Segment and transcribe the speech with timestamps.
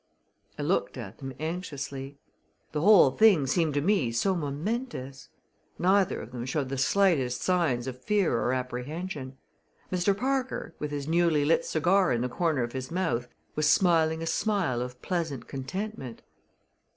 [0.57, 2.17] I looked at them anxiously.
[2.71, 5.29] The whole thing seemed to me so momentous.
[5.77, 9.37] Neither of them showed the slightest signs of fear or apprehension.
[9.91, 10.17] Mr.
[10.17, 14.25] Parker, with his newly lit cigar in the corner of his mouth, was smiling a
[14.25, 16.23] smile of pleasant contentment.